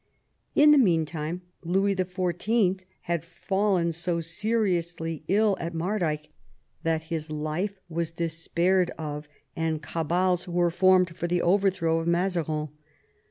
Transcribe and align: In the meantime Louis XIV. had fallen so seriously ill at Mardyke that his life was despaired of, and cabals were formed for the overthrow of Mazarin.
In 0.55 0.71
the 0.71 0.79
meantime 0.79 1.43
Louis 1.61 1.95
XIV. 1.95 2.79
had 3.01 3.23
fallen 3.23 3.91
so 3.91 4.19
seriously 4.19 5.23
ill 5.27 5.55
at 5.59 5.75
Mardyke 5.75 6.31
that 6.81 7.03
his 7.13 7.29
life 7.29 7.79
was 7.87 8.09
despaired 8.09 8.89
of, 8.97 9.29
and 9.55 9.83
cabals 9.83 10.47
were 10.47 10.71
formed 10.71 11.15
for 11.15 11.27
the 11.27 11.43
overthrow 11.43 11.99
of 11.99 12.07
Mazarin. 12.07 12.69